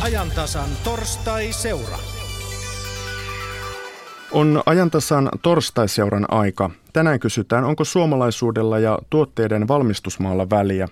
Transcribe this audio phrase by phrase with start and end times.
[0.00, 1.98] ajantasan torstai-seura.
[4.32, 6.70] On ajantasan torstaiseuran aika.
[6.92, 10.88] Tänään kysytään, onko suomalaisuudella ja tuotteiden valmistusmaalla väliä.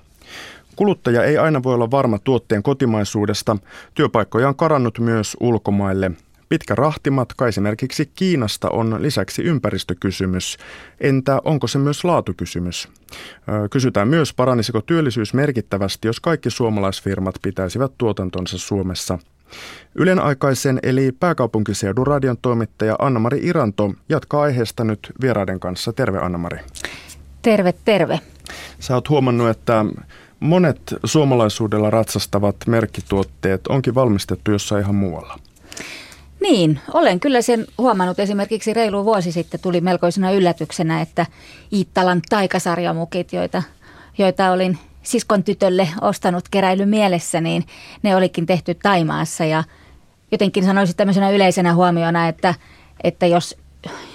[0.76, 3.56] Kuluttaja ei aina voi olla varma tuotteen kotimaisuudesta.
[3.94, 6.10] Työpaikkoja on karannut myös ulkomaille.
[6.48, 10.56] Pitkä rahtimatka esimerkiksi Kiinasta on lisäksi ympäristökysymys.
[11.00, 12.88] Entä onko se myös laatukysymys?
[13.70, 19.18] Kysytään myös, paranisiko työllisyys merkittävästi, jos kaikki suomalaisfirmat pitäisivät tuotantonsa Suomessa.
[19.94, 25.92] Ylen aikaisen eli pääkaupunkiseudun radion toimittaja Anna-Mari Iranto jatkaa aiheesta nyt vieraiden kanssa.
[25.92, 26.58] Terve Anna-Mari.
[27.42, 28.20] Terve, terve.
[28.78, 29.84] Sä oot huomannut, että
[30.40, 35.38] monet suomalaisuudella ratsastavat merkkituotteet onkin valmistettu jossain ihan muualla.
[36.40, 38.18] Niin, olen kyllä sen huomannut.
[38.18, 41.26] Esimerkiksi reilu vuosi sitten tuli melkoisena yllätyksenä, että
[41.72, 43.62] Iittalan taikasarjamukit, joita,
[44.18, 47.66] joita olin siskon tytölle ostanut keräily mielessä, niin
[48.02, 49.44] ne olikin tehty Taimaassa.
[49.44, 49.64] Ja
[50.32, 52.54] jotenkin sanoisin tämmöisenä yleisenä huomiona, että,
[53.04, 53.56] että jos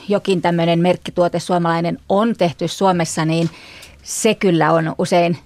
[0.07, 3.49] jokin tämmöinen merkkituote suomalainen on tehty Suomessa, niin
[4.03, 5.37] se kyllä on usein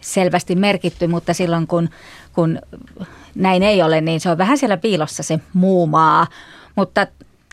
[0.00, 1.88] selvästi merkitty, mutta silloin kun,
[2.32, 2.58] kun
[3.38, 6.26] näin ei ole, niin se on vähän siellä piilossa se muu maa.
[6.76, 7.06] Mutta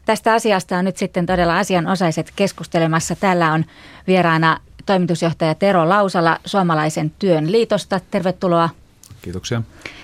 [0.05, 3.15] tästä asiasta on nyt sitten todella asianosaiset keskustelemassa.
[3.15, 3.65] Täällä on
[4.07, 7.99] vieraana toimitusjohtaja Tero Lausala Suomalaisen työn liitosta.
[8.11, 8.69] Tervetuloa.
[9.21, 9.61] Kiitoksia.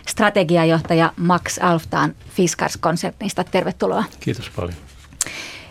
[0.07, 3.43] Strategiajohtaja Max Alftaan Fiskars-konsernista.
[3.51, 4.03] Tervetuloa.
[4.19, 4.75] Kiitos paljon.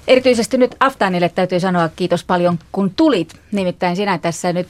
[0.09, 3.41] Erityisesti nyt Aftaanille täytyy sanoa kiitos paljon, kun tulit.
[3.53, 4.69] Nimittäin sinä tässä nyt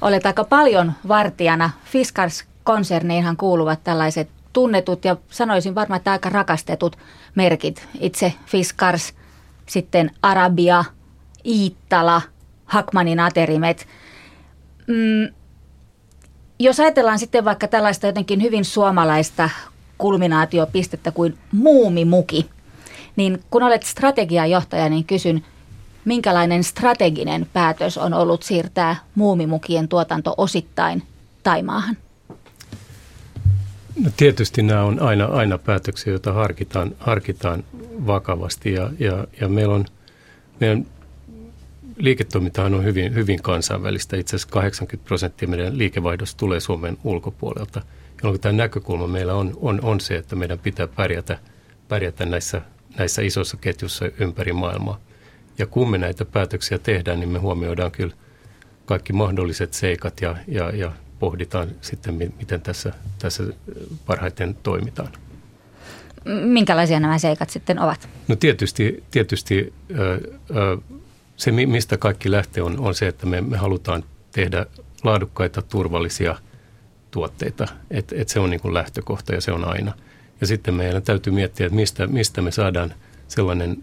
[0.00, 1.70] olet aika paljon vartijana.
[1.84, 6.96] Fiskars-konserniinhan kuuluvat tällaiset tunnetut ja sanoisin varmaan, että aika rakastetut
[7.34, 7.88] merkit.
[8.00, 9.14] Itse Fiskars,
[9.66, 10.84] sitten Arabia,
[11.44, 12.22] Iittala,
[12.64, 13.86] Hakmanin aterimet.
[14.86, 15.34] Mm,
[16.58, 19.50] jos ajatellaan sitten vaikka tällaista jotenkin hyvin suomalaista
[19.98, 22.50] kulminaatiopistettä kuin muumimuki,
[23.16, 25.44] niin kun olet strategiajohtaja, niin kysyn,
[26.04, 31.02] minkälainen strateginen päätös on ollut siirtää muumimukien tuotanto osittain
[31.42, 31.96] Taimaahan?
[34.02, 37.64] No tietysti nämä on aina, aina päätöksiä, joita harkitaan, harkitaan
[38.06, 39.84] vakavasti ja, ja, ja meillä on,
[40.60, 40.86] meidän
[41.96, 44.16] liiketoimintahan on hyvin, hyvin kansainvälistä.
[44.16, 47.82] Itse asiassa 80 prosenttia meidän liikevaihdosta tulee Suomen ulkopuolelta,
[48.22, 51.38] jolloin tämä näkökulma meillä on, on, on se, että meidän pitää pärjätä,
[51.88, 52.62] pärjätä näissä,
[52.98, 55.00] näissä isoissa ketjussa ympäri maailmaa.
[55.58, 58.14] Ja kun me näitä päätöksiä tehdään, niin me huomioidaan kyllä
[58.86, 60.92] kaikki mahdolliset seikat ja, ja, ja
[61.24, 63.44] pohditaan sitten, miten tässä, tässä
[64.06, 65.08] parhaiten toimitaan.
[66.44, 68.08] Minkälaisia nämä seikat sitten ovat?
[68.28, 69.74] No tietysti, tietysti
[71.36, 74.66] se, mistä kaikki lähtee, on, on se, että me, me halutaan tehdä
[75.04, 76.36] laadukkaita, turvallisia
[77.10, 77.68] tuotteita.
[77.90, 79.92] Et, et se on niin kuin lähtökohta ja se on aina.
[80.40, 82.94] Ja sitten meidän täytyy miettiä, että mistä, mistä me saadaan
[83.28, 83.82] sellainen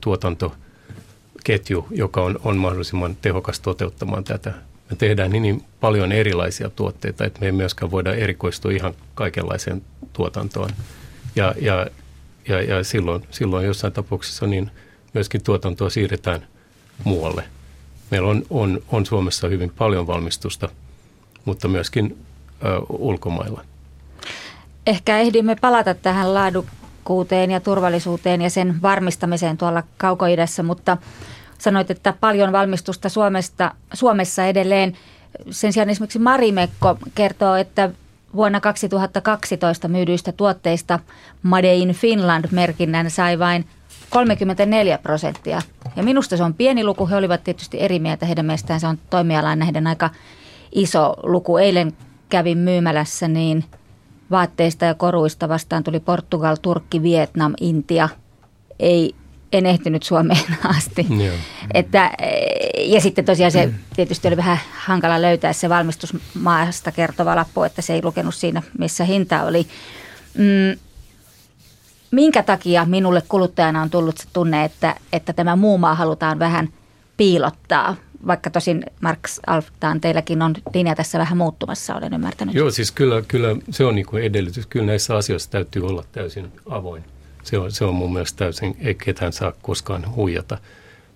[0.00, 4.52] tuotantoketju, joka on, on mahdollisimman tehokas toteuttamaan tätä
[4.92, 9.82] me tehdään niin, niin paljon erilaisia tuotteita, että me ei myöskään voida erikoistua ihan kaikenlaiseen
[10.12, 10.70] tuotantoon.
[11.36, 11.86] Ja, ja,
[12.48, 14.70] ja, ja silloin, silloin jossain tapauksessa niin
[15.14, 16.46] myöskin tuotantoa siirretään
[17.04, 17.44] muualle.
[18.10, 20.68] Meillä on, on, on Suomessa hyvin paljon valmistusta,
[21.44, 22.18] mutta myöskin
[22.64, 23.64] ö, ulkomailla.
[24.86, 30.96] Ehkä ehdimme palata tähän laadukkuuteen ja turvallisuuteen ja sen varmistamiseen tuolla kaukoidässä, mutta
[31.62, 34.96] Sanoit, että paljon valmistusta Suomesta, Suomessa edelleen.
[35.50, 37.90] Sen sijaan esimerkiksi Marimekko kertoo, että
[38.36, 40.98] vuonna 2012 myydyistä tuotteista
[41.42, 43.66] Made in Finland-merkinnän sai vain
[44.10, 45.62] 34 prosenttia.
[45.96, 47.08] Ja minusta se on pieni luku.
[47.08, 48.26] He olivat tietysti eri mieltä.
[48.26, 50.10] Heidän mielestään se on toimialaan nähden aika
[50.72, 51.56] iso luku.
[51.56, 51.92] Eilen
[52.28, 53.64] kävin myymälässä, niin
[54.30, 58.08] vaatteista ja koruista vastaan tuli Portugal, Turkki, Vietnam, Intia.
[58.78, 59.14] Ei
[59.52, 61.06] en ehtinyt Suomeen asti.
[61.24, 61.36] Joo.
[61.74, 62.10] Että,
[62.76, 67.94] ja sitten tosiaan se tietysti oli vähän hankala löytää se valmistusmaasta kertova lappu, että se
[67.94, 69.66] ei lukenut siinä, missä hinta oli.
[70.38, 70.78] Mm,
[72.10, 76.68] minkä takia minulle kuluttajana on tullut se tunne, että, että tämä muu maa halutaan vähän
[77.16, 77.96] piilottaa?
[78.26, 82.54] Vaikka tosin Marks Alftaan teilläkin on linja tässä vähän muuttumassa, olen ymmärtänyt.
[82.54, 84.66] Joo, siis kyllä, kyllä se on niin kuin edellytys.
[84.66, 87.04] Kyllä näissä asioissa täytyy olla täysin avoin.
[87.42, 90.58] Se on, se on mun mielestä täysin, ei ketään saa koskaan huijata.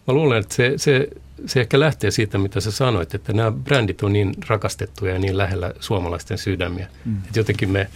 [0.06, 1.08] Mä luulen, että se, se,
[1.46, 5.38] se ehkä lähtee siitä, mitä sä sanoit, että nämä brändit on niin rakastettuja ja niin
[5.38, 6.88] lähellä suomalaisten sydämiä.
[7.05, 7.17] Mm.
[7.26, 7.90] Että jotenkin me,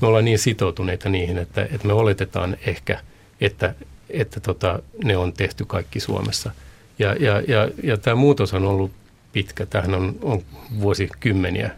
[0.00, 3.00] me ollaan niin sitoutuneita niihin, että, että me oletetaan ehkä,
[3.40, 3.74] että,
[4.10, 6.50] että tota, ne on tehty kaikki Suomessa.
[6.98, 8.92] Ja, ja, ja, ja tämä muutos on ollut
[9.32, 9.66] pitkä.
[9.66, 10.42] Tähän on, on
[10.80, 11.70] vuosikymmeniä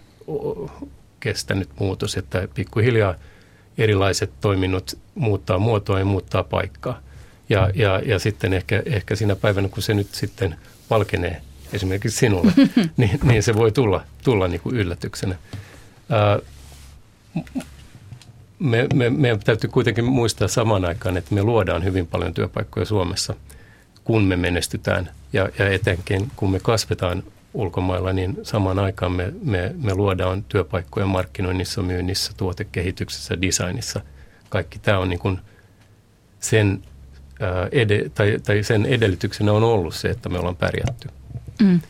[1.21, 3.15] kestänyt muutos, että pikkuhiljaa–
[3.79, 7.01] erilaiset toiminnot muuttaa muotoa ja muuttaa paikkaa.
[7.49, 10.57] Ja, ja, ja sitten ehkä, ehkä siinä päivänä, kun se nyt sitten
[10.91, 11.41] valkenee
[11.73, 12.53] esimerkiksi sinulle,
[12.97, 15.37] niin, niin se voi tulla, tulla niin kuin yllätyksenä.
[16.11, 16.39] Ää,
[18.59, 23.35] me, me, meidän täytyy kuitenkin muistaa samaan aikaan, että me luodaan hyvin paljon työpaikkoja Suomessa,
[24.05, 25.11] kun me menestytään.
[25.33, 27.23] Ja, ja etenkin kun me kasvetaan
[27.55, 34.01] ulkomailla, niin samaan aikaan me, me, me luodaan työpaikkoja markkinoinnissa, myynnissä, tuotekehityksessä, designissa.
[34.49, 35.39] Kaikki tämä on niin kuin
[36.41, 36.83] sen,
[37.41, 41.09] ää, ed- tai, tai sen edellytyksenä on ollut se, että me ollaan pärjätty.
[41.63, 41.81] Mm.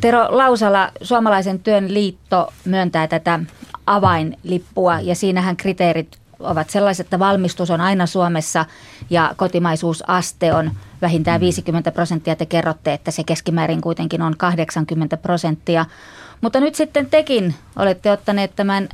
[0.00, 3.40] Tero Lausala, Suomalaisen työn liitto myöntää tätä
[3.86, 8.66] avainlippua ja siinähän kriteerit ovat sellaiset, että valmistus on aina Suomessa
[9.10, 10.70] ja kotimaisuusaste on
[11.02, 12.36] vähintään 50 prosenttia.
[12.36, 15.86] Te kerrotte, että se keskimäärin kuitenkin on 80 prosenttia.
[16.40, 18.88] Mutta nyt sitten tekin olette ottaneet tämän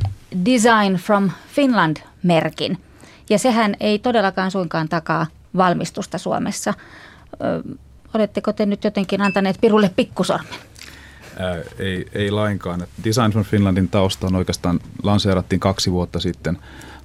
[0.44, 2.79] Design from Finland-merkin.
[3.31, 5.26] Ja sehän ei todellakaan suinkaan takaa
[5.56, 6.75] valmistusta Suomessa.
[8.14, 10.55] Oletteko te nyt jotenkin antaneet pirulle pikkusormen?
[11.38, 12.87] Ää, ei, ei lainkaan.
[13.05, 16.58] Design from Finlandin tausta on oikeastaan lanseerattiin kaksi vuotta sitten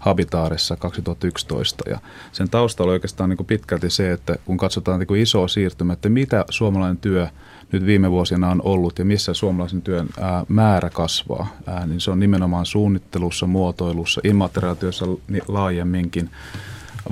[0.05, 1.99] Habitaarissa 2011 ja
[2.31, 5.93] sen tausta oli oikeastaan niin kuin pitkälti se, että kun katsotaan niin kuin isoa siirtymää,
[5.93, 7.27] että mitä suomalainen työ
[7.71, 12.11] nyt viime vuosina on ollut ja missä suomalaisen työn ää, määrä kasvaa, ää, niin se
[12.11, 15.05] on nimenomaan suunnittelussa, muotoilussa, immateriaalityössä
[15.47, 16.29] laajemminkin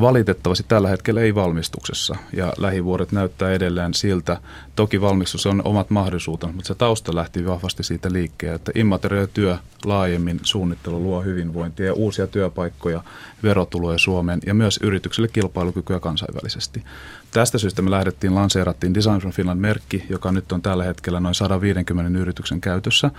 [0.01, 4.37] Valitettavasti tällä hetkellä ei valmistuksessa ja lähivuodet näyttää edelleen siltä.
[4.75, 10.39] Toki valmistus on omat mahdollisuutensa, mutta se tausta lähti vahvasti siitä liikkeelle, että immateriaalityö laajemmin
[10.43, 13.03] suunnittelu luo hyvinvointia ja uusia työpaikkoja,
[13.43, 16.83] verotuloja Suomeen ja myös yrityksille kilpailukykyä kansainvälisesti.
[17.31, 22.19] Tästä syystä me lähdettiin, lanseerattiin Design from Finland-merkki, joka nyt on tällä hetkellä noin 150
[22.19, 23.11] yrityksen käytössä.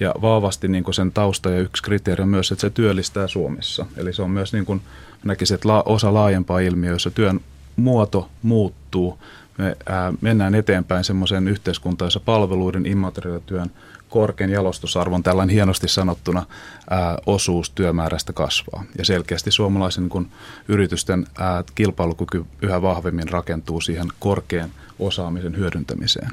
[0.00, 3.86] Ja vahvasti niin sen tausta ja yksi kriteeri on myös, että se työllistää Suomessa.
[3.96, 4.82] Eli se on myös niin kuin
[5.24, 7.40] näkisin, että osa laajempaa ilmiöä, jossa työn
[7.76, 9.18] muoto muuttuu.
[9.60, 13.70] Me ää, mennään eteenpäin semmoiseen yhteiskuntaan, jossa palveluiden immateriaalityön
[14.08, 16.46] korkean jalostusarvon, tällainen hienosti sanottuna,
[16.90, 18.84] ää, osuus työmäärästä kasvaa.
[18.98, 20.28] Ja selkeästi suomalaisen kun
[20.68, 26.30] yritysten ää, kilpailukyky yhä vahvemmin rakentuu siihen korkean osaamisen hyödyntämiseen.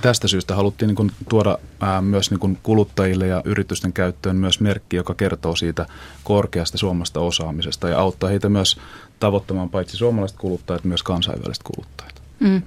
[0.00, 4.60] Tästä syystä haluttiin niin kuin tuoda ää, myös niin kuin kuluttajille ja yritysten käyttöön myös
[4.60, 5.86] merkki, joka kertoo siitä
[6.24, 8.76] korkeasta suomasta osaamisesta ja auttaa heitä myös
[9.20, 11.97] tavoittamaan paitsi suomalaiset kuluttajat, myös kansainväliset kuluttajat.
[12.40, 12.62] Mm.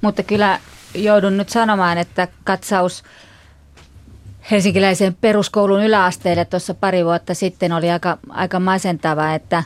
[0.00, 0.58] Mutta kyllä
[0.94, 3.04] joudun nyt sanomaan, että katsaus
[4.50, 9.64] helsinkiläisen peruskoulun yläasteelle tuossa pari vuotta sitten oli aika, aika masentava, että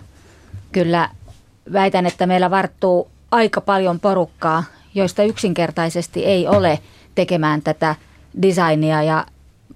[0.73, 1.09] kyllä
[1.73, 4.65] väitän, että meillä varttuu aika paljon porukkaa,
[4.95, 6.79] joista yksinkertaisesti ei ole
[7.15, 7.95] tekemään tätä
[8.43, 9.27] designia ja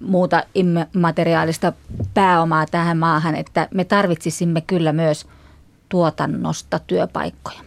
[0.01, 1.73] muuta immateriaalista
[2.13, 5.27] pääomaa tähän maahan, että me tarvitsisimme kyllä myös
[5.89, 7.59] tuotannosta työpaikkoja.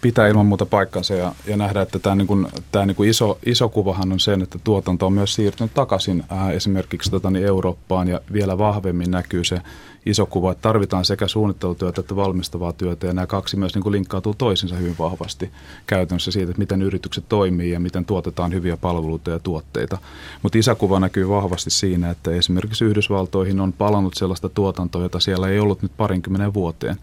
[0.00, 3.38] Pitää ilman muuta paikkansa ja, ja nähdä, että tämä, niin kuin, tämä niin kuin iso,
[3.46, 8.08] iso kuvahan on sen, että tuotanto on myös siirtynyt takaisin ää, esimerkiksi tota, niin Eurooppaan
[8.08, 9.60] ja vielä vahvemmin näkyy se
[10.06, 13.92] iso kuva, että tarvitaan sekä suunnittelutyötä että valmistavaa työtä ja nämä kaksi myös niin kuin
[13.92, 15.50] linkkautuu toisinsa hyvin vahvasti
[15.86, 19.98] käytännössä siitä, että miten yritykset toimii ja miten tuotetaan hyviä palveluita ja tuotteita.
[20.42, 25.58] Mutta isäkuva näkyy vahvasti siinä, että esimerkiksi Yhdysvaltoihin on palannut sellaista tuotantoa, jota siellä ei
[25.58, 26.96] ollut nyt parinkymmenen vuoteen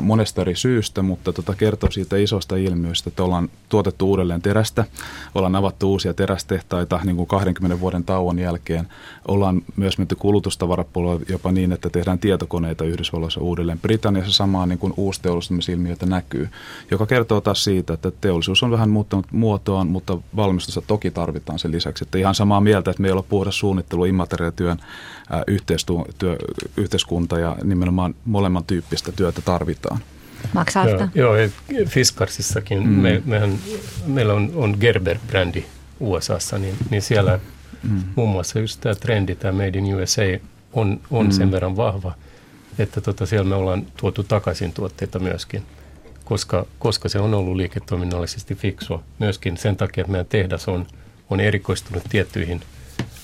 [0.00, 4.84] monesta eri syystä, mutta tota kertoo siitä isosta ilmiöstä, että ollaan tuotettu uudelleen terästä,
[5.34, 8.88] ollaan avattu uusia terästehtaita niin kuin 20 vuoden tauon jälkeen,
[9.28, 13.78] ollaan myös menty kulutustavarapuolella jopa niin, että tehdään tietokoneita Yhdysvalloissa uudelleen.
[13.78, 16.48] Britanniassa samaa niin kuin uusteollistumisilmiötä näkyy,
[16.90, 21.72] joka kertoo taas siitä, että teollisuus on vähän muuttanut muotoaan, mutta valmistusta toki tarvitaan sen
[21.72, 22.04] lisäksi.
[22.04, 24.78] Että ihan samaa mieltä, että me ei ole puhdas suunnittelu immateriaalityön
[25.46, 25.96] yhteistyö,
[26.76, 29.75] yhteiskunta ja nimenomaan molemman tyyppistä työtä tarvitaan.
[30.52, 31.50] Maksaa Joo, joo
[31.88, 32.88] Fiskarsissakin mm.
[32.88, 33.58] me, mehän,
[34.06, 35.64] meillä on, on Gerber-brändi
[36.00, 37.38] USAssa, niin, niin siellä
[37.82, 38.02] mm.
[38.16, 40.22] muun muassa just tämä trendi, tämä Made in USA
[40.72, 41.32] on, on mm.
[41.32, 42.14] sen verran vahva,
[42.78, 45.62] että tota, siellä me ollaan tuotu takaisin tuotteita myöskin,
[46.24, 49.02] koska, koska se on ollut liiketoiminnallisesti fiksua.
[49.18, 50.86] Myöskin sen takia, että meidän tehdas on,
[51.30, 52.60] on erikoistunut tiettyihin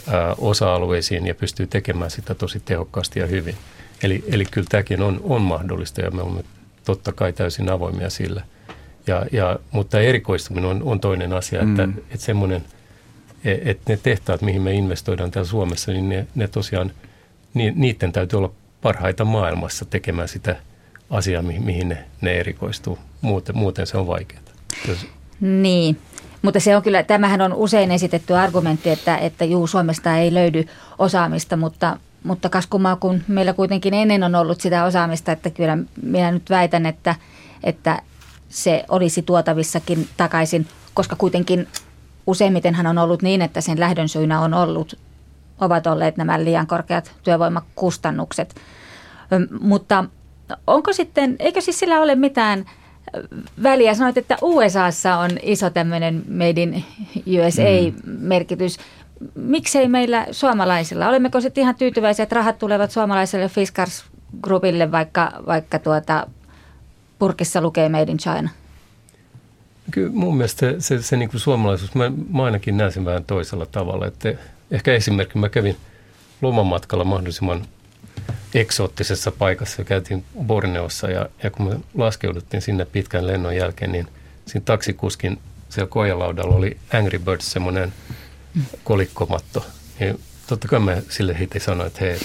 [0.08, 3.56] ää, osa-alueisiin ja pystyy tekemään sitä tosi tehokkaasti ja hyvin.
[4.02, 6.44] Eli, eli kyllä tämäkin on, on mahdollista ja me olemme
[6.84, 8.42] totta kai täysin avoimia sillä.
[9.06, 11.98] Ja, ja, mutta erikoistuminen on, on toinen asia, että, mm.
[11.98, 12.64] että semmoinen,
[13.44, 16.92] e, että ne tehtaat, mihin me investoidaan täällä Suomessa, niin ne, ne tosiaan,
[17.54, 20.56] ni, niiden täytyy olla parhaita maailmassa tekemään sitä
[21.10, 22.98] asiaa, mihin, mihin ne, ne erikoistuu.
[23.20, 24.42] Muuten, muuten se on vaikeaa.
[24.88, 25.06] Jos...
[25.40, 25.98] Niin,
[26.42, 30.66] mutta se on kyllä, tämähän on usein esitetty argumentti, että, että juu, Suomesta ei löydy
[30.98, 36.30] osaamista, mutta mutta kas kun meillä kuitenkin ennen on ollut sitä osaamista, että kyllä minä
[36.30, 37.14] nyt väitän, että,
[37.64, 38.02] että
[38.48, 41.68] se olisi tuotavissakin takaisin, koska kuitenkin
[42.26, 44.98] useimmitenhan on ollut niin, että sen lähdön syynä on ollut,
[45.60, 48.54] ovat olleet nämä liian korkeat työvoimakustannukset.
[49.60, 50.04] Mutta
[50.66, 52.64] onko sitten, eikö siis sillä ole mitään
[53.62, 53.94] väliä?
[53.94, 56.84] Sanoit, että USAssa on iso tämmöinen Made in
[57.26, 58.78] USA-merkitys.
[58.78, 58.84] Mm.
[59.34, 61.08] Miksei meillä suomalaisilla?
[61.08, 64.04] Olemmeko sitten ihan tyytyväisiä, että rahat tulevat suomalaiselle Fiskars
[64.42, 66.26] Groupille, vaikka, vaikka tuota,
[67.18, 68.50] purkissa lukee Made in China?
[69.90, 73.24] Kyllä mun mielestä se, se, se niin kuin suomalaisuus, mä, mä ainakin näen sen vähän
[73.24, 74.06] toisella tavalla.
[74.06, 74.34] Että
[74.70, 75.76] ehkä esimerkki, mä kävin
[76.42, 77.62] lomamatkalla mahdollisimman
[78.54, 79.84] eksoottisessa paikassa.
[79.84, 84.06] Käytiin Borneossa ja, ja kun me laskeuduttiin sinne pitkän lennon jälkeen, niin
[84.46, 85.38] siinä taksikuskin
[85.68, 87.92] siellä kojalaudalla oli Angry Birds semmoinen
[88.84, 89.66] kolikkomatto.
[90.00, 90.14] Ja
[90.46, 92.18] totta kai mä sille heti sanoin, että hei,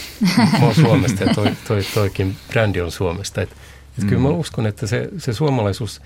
[0.60, 3.42] mä oon Suomesta ja toi, toi, toikin brändi on Suomesta.
[3.42, 4.10] Et, et mm.
[4.10, 6.02] Kyllä mä uskon, että se, se suomalaisuus,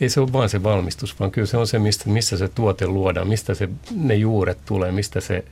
[0.00, 2.86] ei se ole vain se valmistus, vaan kyllä se on se, mistä, missä se tuote
[2.86, 5.44] luodaan, mistä se, ne juuret tulee, mistä se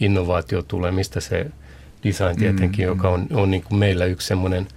[0.00, 1.46] innovaatio tulee, mistä se
[2.04, 4.68] design tietenkin, mm, joka on, on niin kuin meillä yksi semmoinen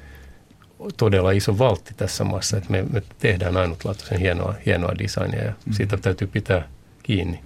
[0.98, 5.74] todella iso valtti tässä maassa, että me, me tehdään ainutlaatuisen hienoa, hienoa designia ja mm.
[5.74, 6.68] siitä täytyy pitää
[7.04, 7.40] kiinni.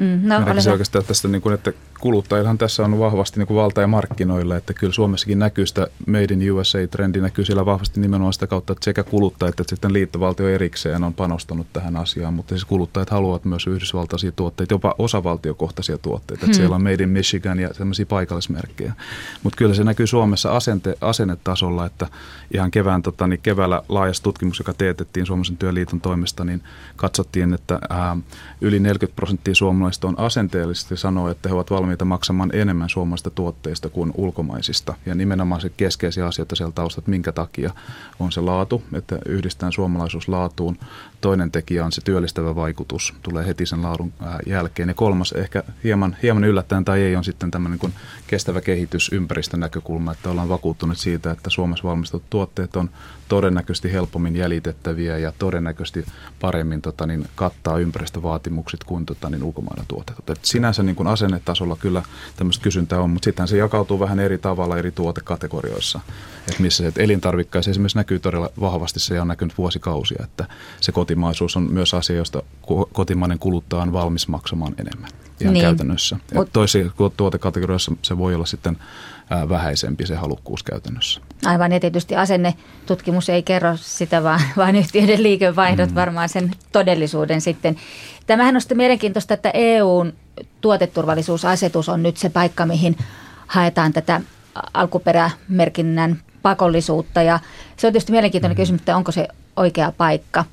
[0.00, 3.80] Mm, no, se oikeastaan tästä, niin kuin, että kuluttajillahan tässä on vahvasti niin kuin valta
[3.80, 8.46] ja markkinoilla, että kyllä Suomessakin näkyy sitä Made in USA-trendi näkyy siellä vahvasti nimenomaan sitä
[8.46, 13.10] kautta, että sekä kuluttajat että sitten liittovaltio erikseen on panostanut tähän asiaan, mutta siis kuluttajat
[13.10, 16.54] haluavat myös yhdysvaltaisia tuotteita, jopa osavaltiokohtaisia tuotteita, että hmm.
[16.54, 18.92] siellä on Made in Michigan ja sellaisia paikallismerkkejä.
[19.42, 22.06] Mutta kyllä se näkyy Suomessa asente, asennetasolla, että
[22.54, 26.62] ihan kevään, tota, niin keväällä laajassa tutkimus, joka teetettiin Suomen työliiton toimesta, niin
[26.96, 28.16] katsottiin, että ää,
[28.60, 33.30] yli 40 prosenttia suomalaisista on asenteellisesti sanoa, että he ovat valmiita valmiita maksamaan enemmän suomalaisista
[33.30, 34.94] tuotteista kuin ulkomaisista.
[35.06, 37.70] Ja nimenomaan se keskeisiä asioita siellä taustalla, minkä takia
[38.20, 40.78] on se laatu, että yhdistetään suomalaisuus laatuun.
[41.20, 44.12] Toinen tekijä on se työllistävä vaikutus, tulee heti sen laadun
[44.46, 44.88] jälkeen.
[44.88, 47.92] Ja kolmas ehkä hieman, hieman yllättäen tai ei on sitten tämmöinen kuin
[48.26, 52.90] kestävä kehitys ympäristön näkökulma, että ollaan vakuuttunut siitä, että Suomessa valmistetut tuotteet on
[53.28, 56.04] todennäköisesti helpommin jäljitettäviä ja todennäköisesti
[56.40, 60.30] paremmin tota, niin, kattaa ympäristövaatimukset kuin tota, niin, ulkomailla tuotetut.
[60.30, 62.02] Et sinänsä niin kuin asennetasolla kyllä
[62.36, 66.00] tämmöistä kysyntää on, mutta sitten se jakautuu vähän eri tavalla eri tuotekategorioissa.
[66.48, 70.44] Et missä se, elintarvikkeissa esimerkiksi näkyy todella vahvasti se on näkynyt vuosikausia, että
[70.80, 72.42] se kotimaisuus on myös asia, josta
[72.92, 75.62] kotimainen kuluttaja on valmis maksamaan enemmän ihan niin.
[75.62, 76.16] käytännössä.
[76.34, 78.76] Mut, toisissa tuotekategorioissa se voi olla sitten
[79.48, 81.20] vähäisempi se halukkuus käytännössä.
[81.46, 85.94] Aivan, ja tietysti asennetutkimus ei kerro sitä, vaan, vaan yhtiöiden liikevaihdot mm.
[85.94, 87.76] varmaan sen todellisuuden sitten.
[88.26, 90.12] Tämähän on sitten mielenkiintoista, että EUn
[90.60, 92.96] tuoteturvallisuusasetus on nyt se paikka, mihin
[93.46, 94.20] haetaan tätä
[94.74, 97.22] alkuperämerkinnän pakollisuutta.
[97.22, 97.38] Ja
[97.76, 98.62] se on tietysti mielenkiintoinen mm.
[98.62, 100.44] kysymys, että onko se oikea paikka,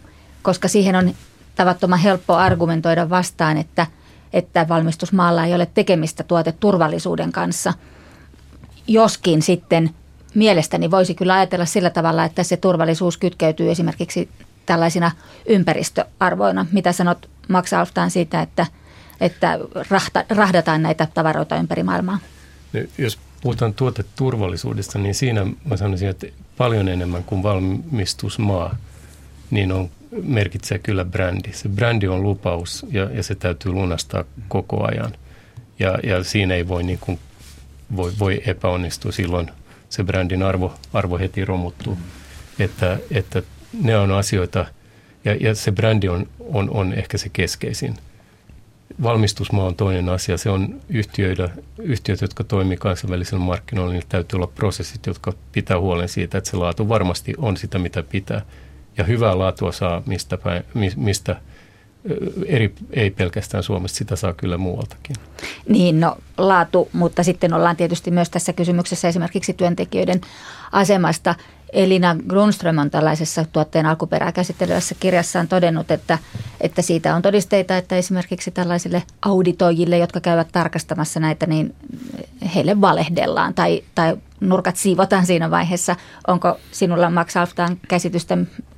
[0.47, 1.13] koska siihen on
[1.55, 3.87] tavattoman helppo argumentoida vastaan, että,
[4.33, 7.73] että valmistusmaalla ei ole tekemistä tuoteturvallisuuden kanssa–
[8.87, 9.89] Joskin sitten
[10.35, 14.29] mielestäni voisi kyllä ajatella sillä tavalla, että se turvallisuus kytkeytyy esimerkiksi
[14.65, 15.11] tällaisina
[15.45, 16.65] ympäristöarvoina.
[16.71, 18.65] Mitä sanot Max Alftaan siitä, että,
[19.21, 22.19] että rahta, rahdataan näitä tavaroita ympäri maailmaa?
[22.73, 26.27] No, jos puhutaan tuoteturvallisuudesta, niin siinä mä sanoisin, että
[26.57, 28.75] paljon enemmän kuin valmistusmaa,
[29.51, 29.89] niin on,
[30.23, 31.53] merkitsee kyllä brändi.
[31.53, 35.11] Se brändi on lupaus ja, ja se täytyy lunastaa koko ajan.
[35.79, 37.19] Ja, ja siinä ei voi niin kuin
[37.95, 39.51] voi, voi epäonnistua, silloin
[39.89, 41.95] se brändin arvo, arvo heti romuttuu.
[41.95, 42.01] Mm.
[42.59, 43.43] Että, että
[43.83, 44.65] ne on asioita,
[45.25, 47.95] ja, ja se brändi on, on, on ehkä se keskeisin.
[49.03, 50.37] Valmistusmaa on toinen asia.
[50.37, 56.09] Se on yhtiöitä, yhtiöt, jotka toimii kansainvälisellä markkinoilla, niin täytyy olla prosessit, jotka pitää huolen
[56.09, 58.41] siitä, että se laatu varmasti on sitä, mitä pitää.
[58.97, 60.63] Ja hyvää laatua saa mistä, päin,
[60.95, 61.35] mistä
[62.45, 65.15] eri, ei pelkästään Suomesta, sitä saa kyllä muualtakin.
[65.69, 70.21] Niin, no laatu, mutta sitten ollaan tietysti myös tässä kysymyksessä esimerkiksi työntekijöiden
[70.71, 71.35] asemasta.
[71.73, 76.17] Elina Grunström on tällaisessa tuotteen alkuperää käsittelevässä kirjassaan todennut, että,
[76.61, 81.75] että siitä on todisteita, että esimerkiksi tällaisille auditoijille, jotka käyvät tarkastamassa näitä, niin
[82.55, 85.95] heille valehdellaan tai, tai nurkat siivotaan siinä vaiheessa.
[86.27, 88.37] Onko sinulla Max Alftaan käsitystä,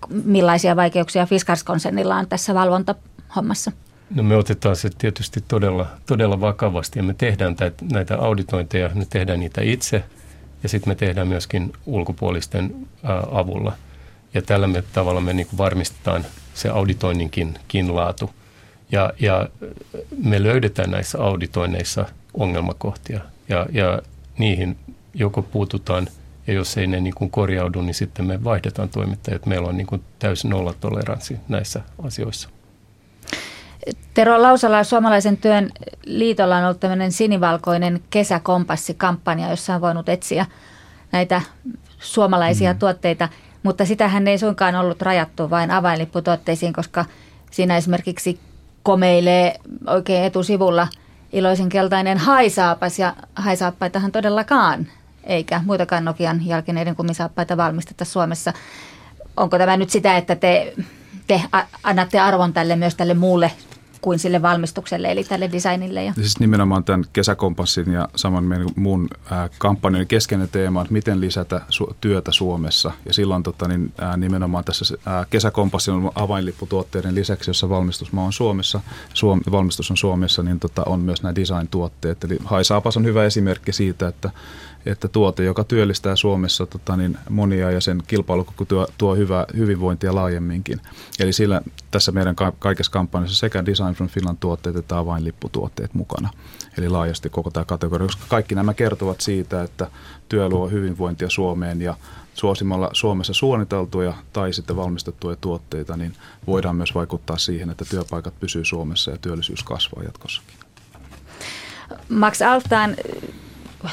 [0.10, 3.72] millaisia vaikeuksia Fiskars-konsernilla on tässä valvontahommassa?
[4.16, 7.56] No me otetaan se tietysti todella, todella vakavasti ja me tehdään
[7.92, 10.04] näitä auditointeja, me tehdään niitä itse
[10.64, 12.88] ja sitten me tehdään myöskin ulkopuolisten
[13.32, 13.74] avulla.
[14.34, 17.56] Ja tällä me tavalla me niin varmistetaan se auditoinninkin
[17.90, 18.30] laatu.
[18.92, 19.50] Ja, ja
[20.24, 24.02] me löydetään näissä auditoinneissa ongelmakohtia ja, ja
[24.38, 24.78] niihin
[25.14, 26.08] joko puututaan
[26.48, 29.46] ja jos ei ne niin kuin korjaudu, niin sitten me vaihdetaan toimittajat.
[29.46, 32.50] Meillä on niin kuin täysin nollatoleranssi näissä asioissa.
[34.14, 35.70] Tero Lausala, Suomalaisen työn
[36.06, 40.46] liitolla on ollut tämmöinen sinivalkoinen kesäkompassikampanja, jossa on voinut etsiä
[41.12, 41.42] näitä
[42.00, 42.80] suomalaisia mm.
[42.80, 43.30] tuotteita,
[43.64, 47.06] mutta sitähän ei suinkaan ollut rajattu vain avainlipputuotteisiin, koska
[47.52, 48.40] siinä esimerkiksi
[48.84, 49.56] komeilee
[49.88, 50.88] oikein etusivulla
[51.34, 54.88] iloisen keltainen haisaapas ja haisaappaitahan todellakaan,
[55.24, 58.54] eikä muitakaan Nokian jalkineiden kumisaappaita valmisteta Suomessa.
[59.38, 60.74] Onko tämä nyt sitä, että te,
[61.28, 61.42] te
[61.84, 63.52] annatte arvon tälle myös tälle muulle
[64.02, 66.04] kuin sille valmistukselle, eli tälle designille.
[66.04, 66.14] Ja.
[66.14, 69.08] Siis nimenomaan tämän kesäkompassin ja saman meidän muun
[69.58, 71.62] kampanjan keskeinen teema on, miten lisätä
[72.02, 72.92] työtä Suomessa.
[73.06, 78.82] Ja silloin tota, niin, nimenomaan tässä äh, kesäkompassin avainlipputuotteiden lisäksi, jossa valmistusmaa on Suomessa,
[79.14, 82.24] Suom- valmistus on Suomessa, niin tota, on myös nämä design-tuotteet.
[82.24, 84.30] Eli Haisaapas on hyvä esimerkki siitä, että
[84.86, 90.16] että tuote, joka työllistää Suomessa tota, niin monia ja sen kilpailukyky tuo, tuo hyvää hyvinvointia
[90.16, 90.82] laajemminkin.
[91.20, 96.30] Eli sillä tässä meidän ka- kaikessa kampanjassa sekä Design from Finland tuotteet että avainlipputuotteet mukana.
[96.78, 99.88] Eli laajasti koko tämä kategoria, koska kaikki nämä kertovat siitä, että
[100.30, 101.96] työ luo hyvinvointia Suomeen ja
[102.34, 106.14] suosimalla Suomessa suunniteltuja tai sitten valmistettuja tuotteita, niin
[106.48, 110.56] voidaan myös vaikuttaa siihen, että työpaikat pysyy Suomessa ja työllisyys kasvaa jatkossakin.
[112.10, 112.96] Max Altaan,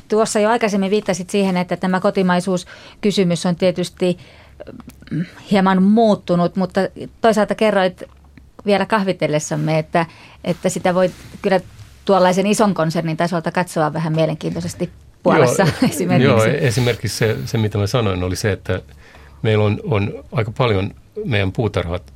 [0.09, 4.19] tuossa jo aikaisemmin viittasit siihen, että tämä kotimaisuuskysymys on tietysti
[5.11, 6.81] mm, hieman muuttunut, mutta
[7.21, 8.03] toisaalta kerroit
[8.67, 10.07] vielä kahvitellessamme, että,
[10.45, 11.11] että sitä voi
[11.43, 11.61] kyllä
[12.05, 14.91] tuollaisen ison konsernin tasolta katsoa vähän mielenkiintoisesti
[15.23, 16.29] Puolassa joo, esimerkiksi.
[16.29, 18.83] Joo, esimerkiksi se, se, mitä mä sanoin, oli se, että
[19.43, 22.13] meillä on, on aika paljon meidän puutarhat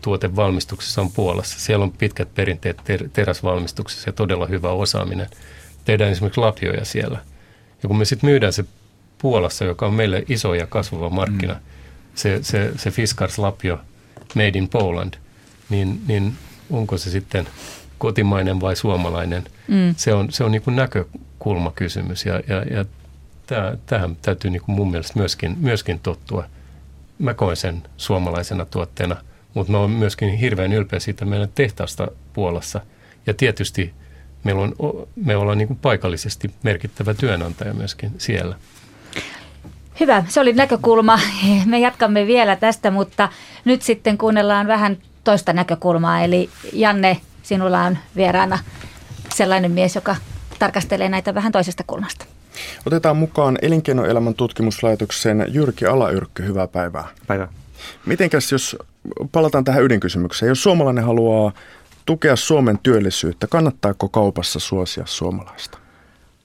[0.00, 1.60] tuotevalmistuksessa on Puolassa.
[1.60, 5.26] Siellä on pitkät perinteet ter- teräsvalmistuksessa ja todella hyvä osaaminen–
[5.88, 7.18] tehdään esimerkiksi lapioja siellä.
[7.82, 8.64] Ja kun me sitten myydään se
[9.18, 11.60] Puolassa, joka on meille iso ja kasvava markkina, mm.
[12.14, 13.80] se, se, se Fiskars lapio
[14.34, 15.14] Made in Poland,
[15.68, 16.32] niin, niin
[16.70, 17.48] onko se sitten
[17.98, 19.44] kotimainen vai suomalainen?
[19.68, 19.94] Mm.
[19.96, 22.84] Se on, se on niin kuin näkökulmakysymys ja, ja, ja
[23.86, 26.44] tähän täytyy niin kuin mun mielestä myöskin, myöskin tottua.
[27.18, 29.16] Mä koen sen suomalaisena tuotteena,
[29.54, 32.80] mutta mä oon myöskin hirveän ylpeä siitä meidän tehtaasta Puolassa.
[33.26, 33.94] Ja tietysti–
[34.44, 34.74] meillä on,
[35.16, 38.56] me ollaan niin kuin paikallisesti merkittävä työnantaja myöskin siellä.
[40.00, 41.18] Hyvä, se oli näkökulma.
[41.66, 43.28] Me jatkamme vielä tästä, mutta
[43.64, 46.20] nyt sitten kuunnellaan vähän toista näkökulmaa.
[46.20, 48.58] Eli Janne, sinulla on vieraana
[49.34, 50.16] sellainen mies, joka
[50.58, 52.24] tarkastelee näitä vähän toisesta kulmasta.
[52.86, 56.46] Otetaan mukaan Elinkeinoelämän tutkimuslaitoksen Jyrki Alayrkky.
[56.46, 57.04] Hyvää päivää.
[57.26, 57.48] Päivää.
[58.06, 58.76] Mitenkäs, jos
[59.32, 61.52] palataan tähän ydinkysymykseen, jos suomalainen haluaa
[62.08, 65.78] tukea Suomen työllisyyttä, kannattaako kaupassa suosia suomalaista?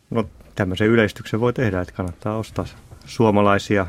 [0.09, 0.23] No
[0.55, 2.65] tämmöisen yleistyksen voi tehdä, että kannattaa ostaa
[3.05, 3.87] suomalaisia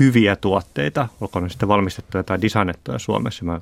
[0.00, 3.44] hyviä tuotteita, olkoon ne sitten valmistettuja tai designettuja Suomessa.
[3.44, 3.60] Mä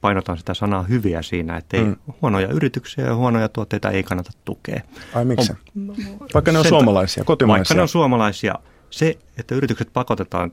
[0.00, 1.96] painotan sitä sanaa hyviä siinä, että ei mm.
[2.22, 4.80] huonoja yrityksiä ja huonoja tuotteita ei kannata tukea.
[5.14, 5.52] Ai miksi?
[5.52, 5.96] On,
[6.34, 7.58] vaikka ne on suomalaisia, kotimaisia.
[7.58, 8.54] Vaikka ne on suomalaisia.
[8.90, 10.52] Se, että yritykset pakotetaan,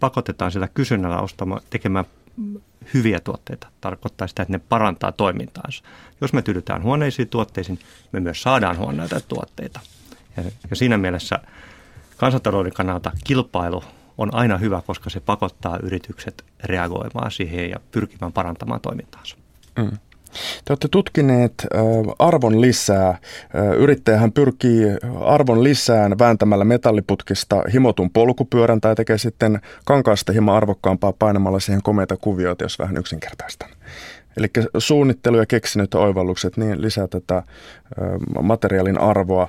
[0.00, 2.04] pakotetaan sillä kysynnällä ostamaan, tekemään
[2.94, 3.66] hyviä tuotteita.
[3.80, 5.84] Tarkoittaa sitä, että ne parantaa toimintaansa.
[6.20, 7.78] Jos me tyydytään huoneisiin tuotteisiin,
[8.12, 9.80] me myös saadaan huoneita tuotteita.
[10.36, 11.38] Ja, ja siinä mielessä
[12.16, 13.84] kansantalouden kannalta kilpailu
[14.18, 19.36] on aina hyvä, koska se pakottaa yritykset reagoimaan siihen ja pyrkimään parantamaan toimintaansa.
[19.78, 19.98] Mm.
[20.64, 21.66] Te olette tutkineet
[22.18, 23.18] arvon lisää.
[23.76, 24.84] Yrittäjähän pyrkii
[25.24, 32.16] arvon lisään vääntämällä metalliputkista himotun polkupyörän tai tekee sitten kankaasta hieman arvokkaampaa painamalla siihen komeita
[32.16, 33.66] kuvioita, jos vähän yksinkertaista.
[34.36, 34.46] Eli
[34.78, 37.42] suunnittelu ja keksinyt oivallukset niin lisää tätä
[38.42, 39.48] materiaalin arvoa.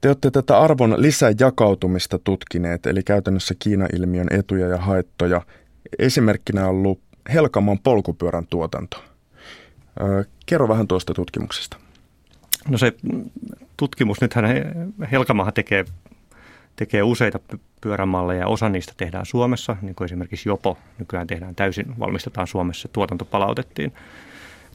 [0.00, 5.42] Te olette tätä arvon lisäjakautumista tutkineet, eli käytännössä Kiina-ilmiön etuja ja haittoja.
[5.98, 7.00] Esimerkkinä on ollut
[7.32, 9.04] Helkamon polkupyörän tuotanto.
[10.46, 11.76] Kerro vähän tuosta tutkimuksesta.
[12.68, 12.92] No se
[13.76, 14.44] tutkimus, nythän
[15.12, 15.84] Helkamahan tekee,
[16.76, 17.38] tekee useita
[17.80, 23.24] pyörämalleja, osa niistä tehdään Suomessa, niin kuin esimerkiksi Jopo nykyään tehdään täysin, valmistetaan Suomessa, tuotanto
[23.24, 23.92] palautettiin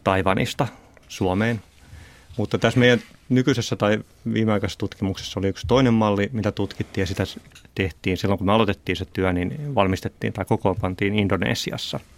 [0.03, 0.67] Taivanista
[1.07, 1.61] Suomeen.
[2.37, 7.23] Mutta tässä meidän nykyisessä tai viimeaikaisessa tutkimuksessa oli yksi toinen malli, mitä tutkittiin ja sitä
[7.75, 11.99] tehtiin silloin, kun me aloitettiin se työ, niin valmistettiin tai kokoonpantiin Indonesiassa–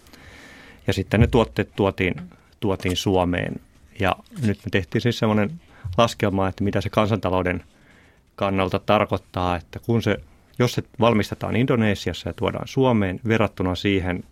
[0.88, 2.15] ja sitten ne tuotteet tuotiin,
[2.60, 3.56] tuotiin Suomeen.
[4.00, 5.62] Ja nyt me tehtiin siis semmoinen
[5.98, 7.63] laskelma, että mitä se kansantalouden
[8.36, 10.17] kannalta tarkoittaa, että kun se,
[10.60, 14.24] jos se valmistetaan Indonesiassa ja tuodaan Suomeen verrattuna siihen,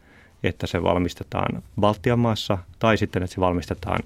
[0.44, 4.00] että se valmistetaan Baltian maassa tai sitten, että se valmistetaan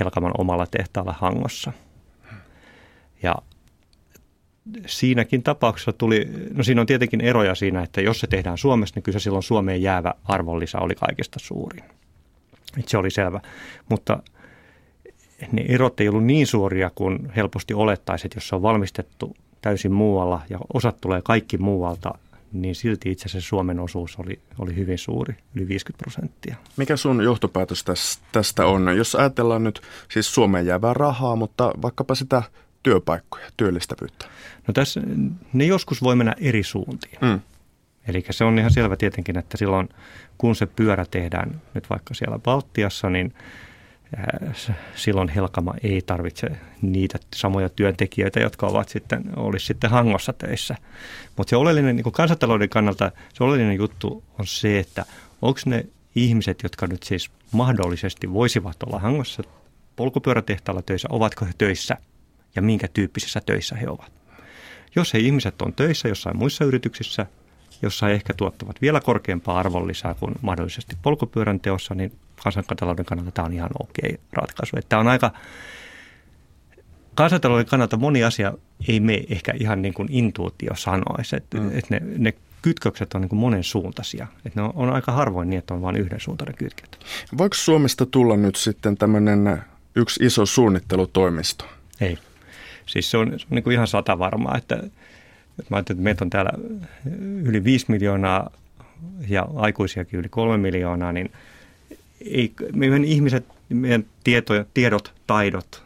[0.00, 1.72] Helkaman omalla tehtaalla Hangossa.
[3.22, 3.34] Ja
[4.86, 9.02] siinäkin tapauksessa tuli, no siinä on tietenkin eroja siinä, että jos se tehdään Suomessa, niin
[9.02, 11.84] kyllä se silloin Suomeen jäävä arvonlisä oli kaikista suurin.
[12.78, 13.40] Et se oli selvä.
[13.88, 14.22] Mutta
[15.52, 19.92] ne erot ei ollut niin suuria kuin helposti olettaisiin, että jos se on valmistettu täysin
[19.92, 22.14] muualla ja osat tulee kaikki muualta,
[22.52, 26.56] niin silti itse asiassa Suomen osuus oli, oli hyvin suuri, yli 50 prosenttia.
[26.76, 27.84] Mikä sun johtopäätös
[28.32, 28.96] tästä on?
[28.96, 32.42] Jos ajatellaan nyt siis Suomeen jäävää rahaa, mutta vaikkapa sitä
[32.82, 34.26] työpaikkoja, työllistävyyttä?
[34.66, 35.00] No tässä
[35.52, 37.18] ne joskus voi mennä eri suuntiin.
[37.20, 37.40] Mm.
[38.08, 39.88] Eli se on ihan selvä tietenkin, että silloin
[40.38, 43.34] kun se pyörä tehdään nyt vaikka siellä Baltiassa, niin
[44.18, 46.46] äh, silloin Helkama ei tarvitse
[46.82, 50.76] niitä samoja työntekijöitä, jotka ovat sitten, olisi sitten hangossa töissä.
[51.36, 55.04] Mutta se oleellinen niin kansantalouden kannalta, se oleellinen juttu on se, että
[55.42, 59.42] onko ne ihmiset, jotka nyt siis mahdollisesti voisivat olla hangossa
[59.96, 61.96] polkupyörätehtaalla töissä, ovatko he töissä
[62.56, 64.12] ja minkä tyyppisissä töissä he ovat.
[64.96, 67.26] Jos he ihmiset on töissä jossain muissa yrityksissä,
[67.82, 72.12] jossa he ehkä tuottavat vielä korkeampaa arvonlisää kuin mahdollisesti polkupyörän teossa, niin
[72.42, 74.76] kansantalouden kannalta tämä on ihan okei ratkaisu.
[74.76, 75.30] Että tämä on aika,
[77.14, 78.52] kansantalouden kannalta moni asia
[78.88, 81.68] ei me ehkä ihan niin kuin intuutio sanoisi, että, mm.
[81.68, 84.26] että ne, ne kytkökset on niin kuin monen suuntaisia.
[84.46, 86.98] Että ne on, on aika harvoin niin, että on vain yhden suuntainen kytket.
[87.38, 89.62] Voiko Suomesta tulla nyt sitten tämmöinen
[89.94, 91.64] yksi iso suunnittelutoimisto?
[92.00, 92.18] Ei.
[92.86, 96.04] Siis se on, se on niin kuin ihan sata varmaa, että, että mä ajattelin, että
[96.04, 96.50] meitä on täällä
[97.42, 98.50] yli 5 miljoonaa
[99.28, 101.32] ja aikuisiakin yli kolme miljoonaa, niin
[102.20, 105.82] ei, meidän ihmiset, meidän tieto, tiedot, taidot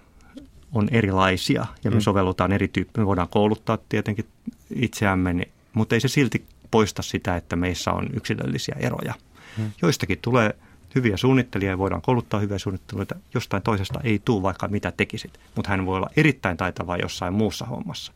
[0.73, 2.01] on erilaisia ja me mm.
[2.01, 3.03] sovellutaan eri tyyppiä.
[3.03, 4.27] Me voidaan kouluttaa tietenkin
[4.75, 9.15] itseämme, niin, mutta ei se silti poista sitä, että meissä on yksilöllisiä eroja.
[9.59, 9.71] Mm.
[9.83, 10.57] Joistakin tulee
[10.95, 15.87] hyviä suunnittelijoita, voidaan kouluttaa hyviä suunnittelijoita, jostain toisesta ei tule vaikka mitä tekisit, mutta hän
[15.87, 18.13] voi olla erittäin taitava jossain muussa hommassa.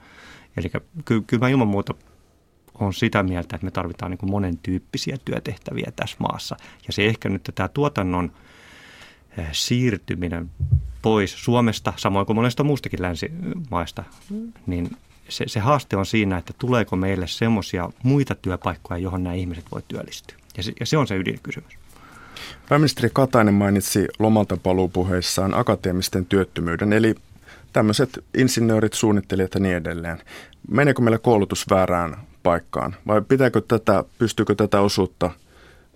[0.56, 0.70] Eli
[1.04, 1.94] ky- kyllä mä ilman muuta
[2.74, 6.56] on sitä mieltä, että me tarvitaan niin monen tyyppisiä työtehtäviä tässä maassa.
[6.86, 8.32] Ja se ehkä nyt tämä tuotannon
[9.38, 10.50] eh, siirtyminen
[11.02, 14.04] pois Suomesta, samoin kuin monesta muustakin länsimaista,
[14.66, 14.96] niin
[15.28, 19.82] se, se haaste on siinä, että tuleeko meille semmoisia muita työpaikkoja, johon nämä ihmiset voi
[19.88, 20.36] työllistyä.
[20.56, 21.79] Ja se, ja se on se ydinkysymys.
[22.68, 27.14] Pääministeri Katainen mainitsi lomalta paluupuheissaan akateemisten työttömyyden, eli
[27.72, 30.22] tämmöiset insinöörit, suunnittelijat ja niin edelleen.
[30.70, 35.30] Meneekö meillä koulutus väärään paikkaan vai pitääkö tätä, pystyykö tätä osuutta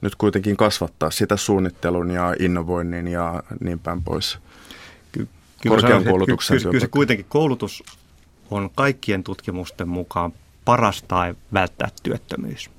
[0.00, 4.38] nyt kuitenkin kasvattaa sitä suunnittelun ja innovoinnin ja niin päin pois?
[5.12, 5.28] Ky-
[5.68, 7.82] Korkean koulutuksen kyllä, kyllä se kuitenkin koulutus
[8.50, 10.32] on kaikkien tutkimusten mukaan
[10.64, 12.70] paras tai välttää työttömyys.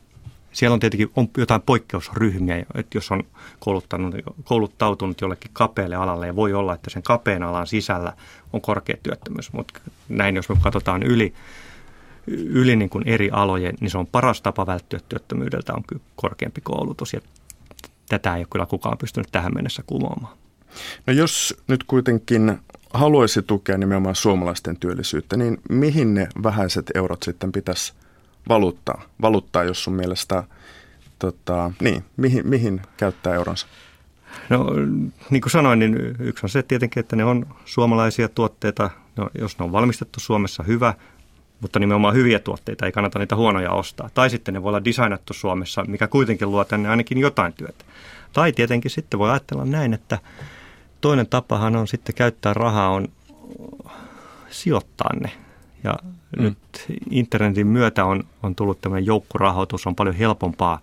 [0.55, 3.23] Siellä on tietenkin on jotain poikkeusryhmiä, että jos on
[3.59, 8.13] kouluttanut, kouluttautunut jollekin kapealle alalle ja voi olla, että sen kapean alan sisällä
[8.53, 11.33] on korkea työttömyys, mutta näin jos me katsotaan yli,
[12.27, 15.83] yli niin kuin eri alojen, niin se on paras tapa välttyä työttömyydeltä on
[16.15, 17.21] korkeampi koulutus ja
[18.09, 20.37] tätä ei ole kyllä kukaan pystynyt tähän mennessä kumoamaan.
[21.07, 22.59] No jos nyt kuitenkin
[22.93, 27.93] haluaisi tukea nimenomaan suomalaisten työllisyyttä, niin mihin ne vähäiset eurot sitten pitäisi
[28.49, 30.43] valuuttaa, valuuttaa jos sun mielestä,
[31.19, 33.67] tota, niin, mihin, mihin käyttää euronsa?
[34.49, 34.65] No
[35.29, 38.89] niin kuin sanoin, niin yksi on se tietenkin, että ne on suomalaisia tuotteita.
[39.15, 40.93] No, jos ne on valmistettu Suomessa, hyvä,
[41.61, 44.09] mutta nimenomaan hyviä tuotteita, ei kannata niitä huonoja ostaa.
[44.13, 47.85] Tai sitten ne voi olla designattu Suomessa, mikä kuitenkin luo tänne ainakin jotain työtä.
[48.33, 50.19] Tai tietenkin sitten voi ajatella näin, että
[51.01, 53.07] toinen tapahan on sitten käyttää rahaa, on
[54.49, 55.31] sijoittaa ne
[55.83, 55.93] ja
[56.37, 56.43] mm.
[56.43, 56.57] nyt
[57.09, 60.81] internetin myötä on, on tullut tämmöinen joukkorahoitus, on paljon helpompaa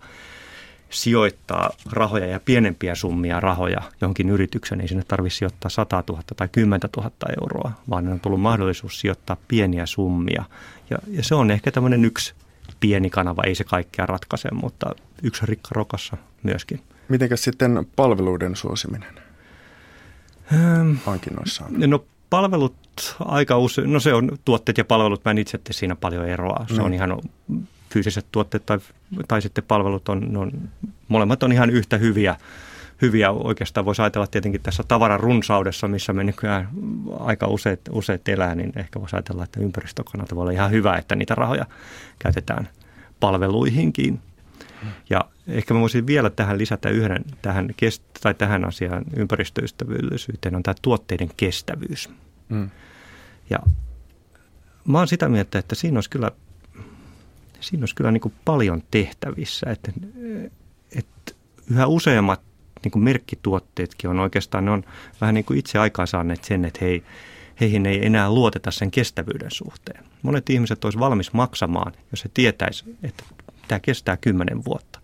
[0.89, 4.81] sijoittaa rahoja ja pienempiä summia rahoja johonkin yritykseen.
[4.81, 7.11] Ei sinne tarvitse sijoittaa 100 000 tai 10 000
[7.41, 10.43] euroa, vaan on tullut mahdollisuus sijoittaa pieniä summia.
[10.89, 12.33] Ja, ja se on ehkä tämmöinen yksi
[12.79, 16.81] pieni kanava, ei se kaikkea ratkaise, mutta yksi rikka rokassa myöskin.
[17.09, 19.13] Mitenkäs sitten palveluiden suosiminen
[21.05, 21.71] hankinnoissaan?
[21.77, 25.95] No palvelut aika usein, no se on tuotteet ja palvelut, mä en itse tee siinä
[25.95, 26.65] paljon eroa.
[26.67, 26.83] Se no.
[26.83, 26.97] on niin.
[26.97, 27.21] ihan
[27.89, 28.79] fyysiset tuotteet tai,
[29.27, 30.51] tai sitten palvelut on, on,
[31.07, 32.35] molemmat on ihan yhtä hyviä.
[33.01, 36.69] Hyviä oikeastaan voisi ajatella tietenkin tässä tavaran runsaudessa, missä me nykyään
[37.19, 41.15] aika useat, useat elää, niin ehkä voisi ajatella, että ympäristökannalta voi olla ihan hyvä, että
[41.15, 41.65] niitä rahoja
[42.19, 42.69] käytetään
[43.19, 44.19] palveluihinkin.
[45.09, 50.63] Ja ehkä mä voisin vielä tähän lisätä yhden tähän, kest- tai tähän asiaan ympäristöystävällisyyteen on
[50.63, 52.09] tämä tuotteiden kestävyys.
[52.53, 52.69] Mm.
[53.49, 53.59] Ja
[54.85, 56.31] mä oon sitä mieltä, että siinä olisi kyllä,
[57.59, 59.91] siinä olisi kyllä niin kuin paljon tehtävissä, että,
[60.95, 61.33] että
[61.71, 62.41] yhä useammat
[62.83, 64.83] niin kuin merkkituotteetkin on oikeastaan, ne on
[65.21, 67.03] vähän niin kuin itse aikaansaaneet sen, että hei,
[67.61, 70.03] heihin ei enää luoteta sen kestävyyden suhteen.
[70.21, 73.23] Monet ihmiset olisi valmis maksamaan, jos he tietäisi, että
[73.67, 75.02] tämä kestää kymmenen vuotta.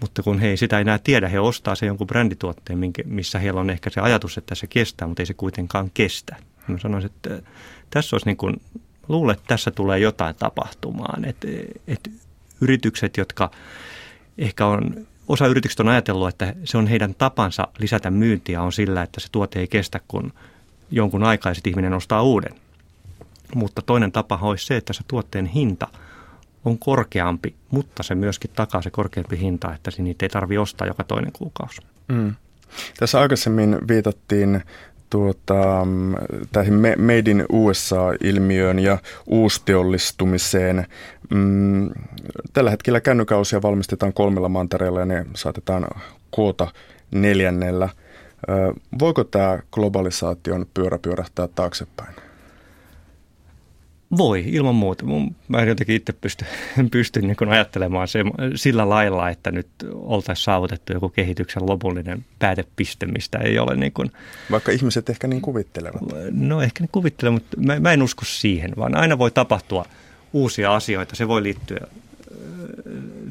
[0.00, 3.70] Mutta kun he ei sitä enää tiedä, he ostaa se jonkun brändituotteen, missä heillä on
[3.70, 6.36] ehkä se ajatus, että se kestää, mutta ei se kuitenkaan kestä.
[6.68, 7.42] Mä sanoisin, että
[7.90, 8.60] tässä olisi niin kuin,
[9.08, 11.24] luulen, että tässä tulee jotain tapahtumaan.
[11.24, 11.48] Että,
[11.88, 12.10] että
[12.60, 13.50] yritykset, jotka
[14.38, 19.02] ehkä on, osa yrityksistä on ajatellut, että se on heidän tapansa lisätä myyntiä on sillä,
[19.02, 20.32] että se tuote ei kestä, kun
[20.90, 22.54] jonkun aikaa ihminen ostaa uuden.
[23.54, 25.88] Mutta toinen tapa olisi se, että se tuotteen hinta
[26.64, 31.04] on korkeampi, mutta se myöskin takaa se korkeampi hinta, että niitä ei tarvitse ostaa joka
[31.04, 31.80] toinen kuukausi.
[32.08, 32.34] Mm.
[32.98, 34.62] Tässä aikaisemmin viitattiin
[35.10, 35.86] tuota,
[36.52, 40.86] tähän Made in USA-ilmiöön ja uusteollistumiseen.
[41.30, 41.90] Mm,
[42.52, 45.86] tällä hetkellä kännykausia valmistetaan kolmella mantereella ja ne saatetaan
[46.30, 46.68] koota
[47.10, 47.88] neljännellä.
[48.98, 52.14] Voiko tämä globalisaation pyörä pyörähtää taaksepäin?
[54.16, 55.04] Voi, ilman muuta.
[55.48, 56.44] Mä en jotenkin itse pysty,
[56.90, 58.18] pysty niin ajattelemaan se,
[58.54, 64.10] sillä lailla, että nyt oltaisiin saavutettu joku kehityksen lopullinen päätepiste, mistä ei ole niin kuin,
[64.50, 66.02] Vaikka ihmiset ehkä niin kuvittelevat.
[66.30, 69.84] No ehkä ne kuvittelevat, mutta mä, mä en usko siihen, vaan aina voi tapahtua
[70.32, 71.16] uusia asioita.
[71.16, 71.86] Se voi liittyä,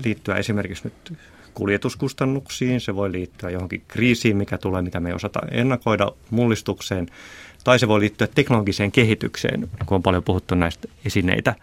[0.06, 1.18] liittyä esimerkiksi nyt
[1.54, 7.08] kuljetuskustannuksiin, se voi liittyä johonkin kriisiin, mikä tulee, mitä me ei osata ennakoida, mullistukseen–
[7.64, 11.56] tai se voi liittyä teknologiseen kehitykseen, kun on paljon puhuttu näistä esineitä,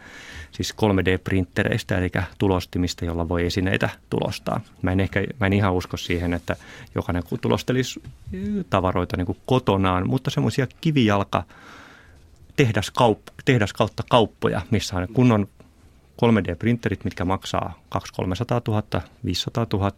[0.53, 4.61] siis 3D-printtereistä, eli tulostimista, jolla voi esineitä tulostaa.
[4.83, 6.57] Mä en, ehkä, mä en ihan usko siihen, että
[6.95, 8.03] jokainen tulostelisi
[8.71, 11.45] tavaroita niin kuin kotonaan, mutta semmoisia kivijalka
[12.57, 15.49] tehdas, kaup- tehdas kautta kauppoja, missä on kunnon
[16.25, 18.83] 3D-printerit, mitkä maksaa 200 000,
[19.25, 19.93] 500 000,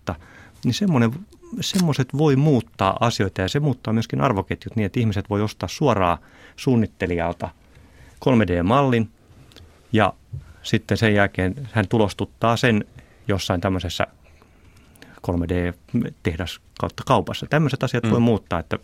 [0.65, 1.13] niin semmoinen
[1.61, 6.19] semmoiset voi muuttaa asioita ja se muuttaa myöskin arvoketjut niin, että ihmiset voi ostaa suoraan
[6.57, 7.49] suunnittelijalta
[8.25, 9.09] 3D-mallin
[9.93, 10.13] ja
[10.63, 12.85] sitten sen jälkeen hän tulostuttaa sen
[13.29, 14.07] jossain tämmöisessä
[15.27, 17.47] 3D-tehdas kautta kaupassa.
[17.51, 18.11] Tämmöiset asiat mm.
[18.11, 18.79] voi muuttaa, että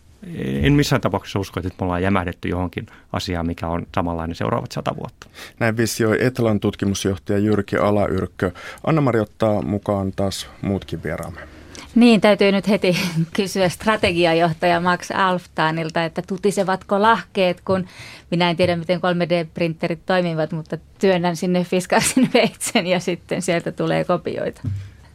[0.62, 4.96] en missään tapauksessa usko, että me ollaan jämähdetty johonkin asiaan, mikä on samanlainen seuraavat sata
[4.96, 5.28] vuotta.
[5.58, 8.52] Näin visioi Etlan tutkimusjohtaja Jyrki Alayrkkö.
[8.86, 11.57] Anna-Mari ottaa mukaan taas muutkin vieraamme.
[11.98, 12.96] Niin, täytyy nyt heti
[13.36, 17.86] kysyä strategiajohtaja Max Alftanilta, että tutisevatko lahkeet, kun
[18.30, 24.04] minä en tiedä, miten 3D-printerit toimivat, mutta työnnän sinne fiskaasin veitsen ja sitten sieltä tulee
[24.04, 24.60] kopioita.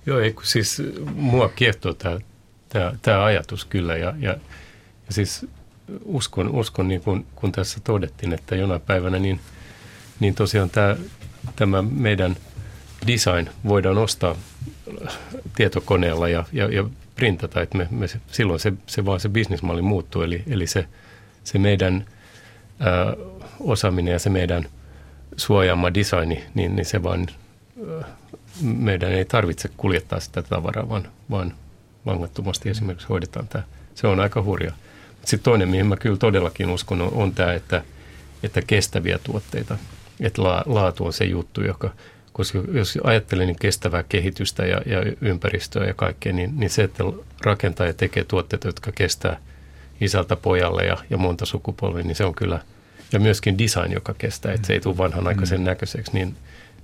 [0.05, 0.81] Joo, ei, siis
[1.15, 2.19] mua kiehtoo tämä,
[2.69, 4.31] tämä, tämä ajatus kyllä ja, ja,
[5.07, 5.45] ja siis
[6.05, 9.39] uskon, uskon niin kuin, kun tässä todettiin, että jonain päivänä niin,
[10.19, 10.95] niin tosiaan tämä,
[11.55, 12.35] tämä meidän
[13.07, 14.35] design voidaan ostaa
[15.55, 16.83] tietokoneella ja, ja, ja
[17.15, 20.85] printata, että me, me, silloin se, se vaan se bisnismalli muuttuu, eli, eli se,
[21.43, 22.05] se meidän
[22.79, 23.13] ää,
[23.59, 24.65] osaaminen ja se meidän
[25.37, 27.27] suojaama designi, niin, niin se vaan,
[27.91, 28.07] ää,
[28.61, 31.53] meidän ei tarvitse kuljettaa sitä tavaraa, vaan, vaan
[32.05, 33.63] vangattomasti esimerkiksi hoidetaan tämä.
[33.95, 34.71] Se on aika hurja.
[35.25, 37.83] Sitten toinen, mihin mä kyllä todellakin uskon, on, on tämä, että,
[38.43, 39.77] että kestäviä tuotteita,
[40.19, 41.91] että la, laatu on se juttu, joka–
[42.33, 47.03] koska jos ajattelee niin kestävää kehitystä ja, ja ympäristöä ja kaikkea, niin, niin se, että
[47.41, 49.39] rakentaa ja tekee tuotteita, jotka kestää
[50.01, 52.59] isältä pojalle ja, ja monta sukupolvia, niin se on kyllä,
[53.11, 55.65] ja myöskin design, joka kestää, että se ei tule vanhanaikaisen mm.
[55.65, 56.35] näköiseksi, niin,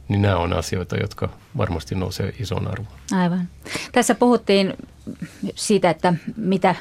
[0.07, 2.97] niin nämä on asioita, jotka varmasti nousee ison arvoon.
[3.11, 3.47] Aivan.
[3.91, 4.73] Tässä puhuttiin
[5.55, 6.75] siitä, että mitä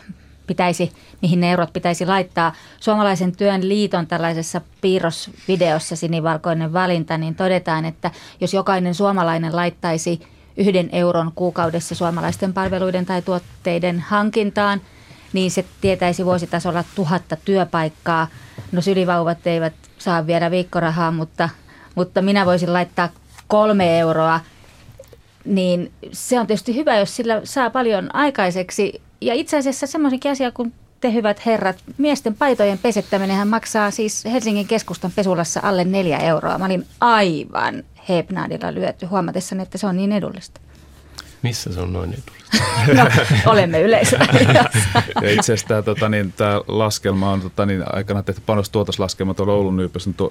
[0.49, 2.53] pitäisi, mihin ne eurot pitäisi laittaa.
[2.81, 10.21] Suomalaisen työn liiton tällaisessa piirrosvideossa sinivalkoinen valinta, niin todetaan, että jos jokainen suomalainen laittaisi
[10.57, 14.81] yhden euron kuukaudessa suomalaisten palveluiden tai tuotteiden hankintaan,
[15.33, 18.27] niin se tietäisi vuositasolla tuhatta työpaikkaa.
[18.73, 21.49] No sylivauvat eivät saa vielä viikkorahaa, mutta,
[21.95, 23.09] mutta minä voisin laittaa
[23.49, 24.41] kolme euroa
[25.49, 30.52] niin se on tietysti hyvä, jos sillä saa paljon aikaiseksi ja itse asiassa semmoisenkin asia
[30.52, 36.59] kuin te hyvät herrat, miesten paitojen pesettäminen maksaa siis Helsingin keskustan pesulassa alle neljä euroa.
[36.59, 40.61] Mä olin aivan hepnaadilla lyöty huomatessani, että se on niin edullista.
[41.42, 42.48] Missä se on noin edullista?
[42.95, 43.05] No,
[43.47, 44.19] olemme yleisö.
[45.23, 49.53] ja itse asiassa tämä, tota, niin, tämä laskelma on tota, niin, aikana tehty panostuotoslaskelma tuolla
[49.53, 50.31] Oulun yliopiston to,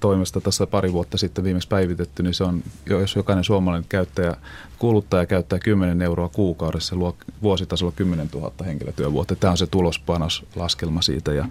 [0.00, 4.36] toimesta tässä pari vuotta sitten viimeksi päivitetty, niin se on, jos jokainen suomalainen käyttäjä,
[4.78, 9.36] kuluttaja käyttää 10 euroa kuukaudessa, luo vuositasolla 10 000 henkilötyövuotta.
[9.36, 11.44] Tämä on se tulospanoslaskelma siitä ja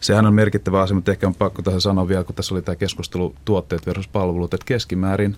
[0.00, 2.76] sehän on merkittävä asia, mutta ehkä on pakko tässä sanoa vielä, kun tässä oli tämä
[2.76, 5.36] keskustelu tuotteet versus palvelut, että keskimäärin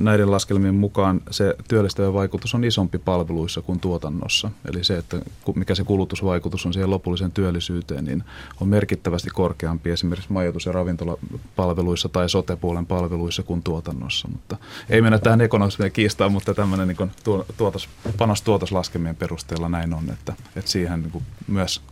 [0.00, 4.50] näiden laskelmien mukaan se työllistävä vaikutus on isompi palveluissa kuin tuotannossa.
[4.72, 5.20] Eli se, että
[5.54, 8.24] mikä se kulutusvaikutus on siihen lopulliseen työllisyyteen, niin
[8.60, 14.28] on merkittävästi korkeampi esimerkiksi majoitus- ja ravintolapalveluissa tai sotepuolen palveluissa kuin tuotannossa.
[14.28, 14.56] Mutta
[14.90, 17.10] ei mennä tähän ekonomismiin kiistaan, mutta tämmöinen niin
[17.56, 21.82] tuotos, panos-tuotoslaskelmien perusteella näin on, että, että siihen niin myös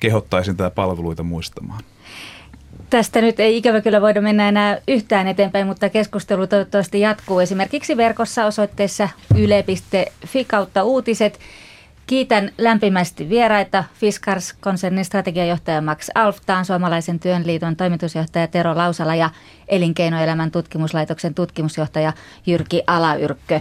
[0.00, 1.82] kehottaisin tätä palveluita muistamaan.
[2.90, 7.96] Tästä nyt ei ikävä kyllä voida mennä enää yhtään eteenpäin, mutta keskustelu toivottavasti jatkuu esimerkiksi
[7.96, 11.38] verkossa osoitteessa yle.fi kautta uutiset.
[12.06, 19.30] Kiitän lämpimästi vieraita Fiskars-konsernin strategiajohtaja Max Alftaan, Suomalaisen työnliiton toimitusjohtaja Tero Lausala ja
[19.68, 22.12] Elinkeinoelämän tutkimuslaitoksen tutkimusjohtaja
[22.46, 23.60] Jyrki Alayrkkö.